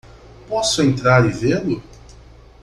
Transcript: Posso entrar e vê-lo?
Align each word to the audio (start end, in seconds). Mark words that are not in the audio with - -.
Posso 0.47 0.81
entrar 0.81 1.23
e 1.29 1.29
vê-lo? 1.31 1.83